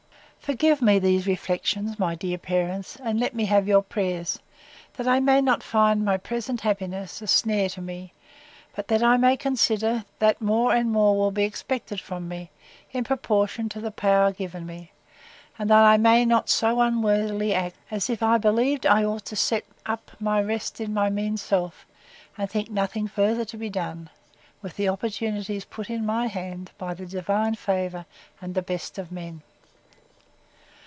Forgive 0.41 0.81
me 0.81 0.99
these 0.99 1.27
reflections, 1.27 1.97
my 1.97 2.13
dear 2.13 2.37
parents; 2.37 2.97
and 3.01 3.17
let 3.21 3.33
me 3.33 3.45
have 3.45 3.69
your 3.69 3.81
prayers, 3.83 4.37
that 4.95 5.07
I 5.07 5.21
may 5.21 5.39
not 5.39 5.63
find 5.63 6.03
my 6.03 6.17
present 6.17 6.59
happiness 6.59 7.21
a 7.21 7.27
snare 7.27 7.69
to 7.69 7.81
me; 7.81 8.11
but 8.75 8.89
that 8.89 9.01
I 9.01 9.15
may 9.15 9.37
consider, 9.37 10.03
that 10.19 10.41
more 10.41 10.73
and 10.75 10.91
more 10.91 11.15
will 11.17 11.31
be 11.31 11.45
expected 11.45 12.01
from 12.01 12.27
me, 12.27 12.49
in 12.91 13.05
proportion 13.05 13.69
to 13.69 13.79
the 13.79 13.91
power 13.91 14.33
given 14.33 14.65
me; 14.65 14.91
and 15.57 15.69
that 15.69 15.85
I 15.85 15.95
may 15.95 16.25
not 16.25 16.49
so 16.49 16.81
unworthily 16.81 17.53
act, 17.53 17.77
as 17.89 18.09
if 18.09 18.21
I 18.21 18.37
believed 18.37 18.85
I 18.85 19.05
ought 19.05 19.23
to 19.25 19.37
set 19.37 19.63
up 19.85 20.11
my 20.19 20.41
rest 20.41 20.81
in 20.81 20.93
my 20.93 21.09
mean 21.09 21.37
self, 21.37 21.85
and 22.37 22.49
think 22.49 22.69
nothing 22.69 23.07
further 23.07 23.45
to 23.45 23.57
be 23.57 23.69
done, 23.69 24.09
with 24.61 24.75
the 24.75 24.89
opportunities 24.89 25.63
put 25.63 25.89
into 25.89 26.03
my 26.03 26.27
hand, 26.27 26.71
by 26.77 26.93
the 26.93 27.05
divine 27.05 27.55
favour, 27.55 28.05
and 28.41 28.53
the 28.53 28.61
best 28.61 28.97
of 28.97 29.13
men! 29.13 29.43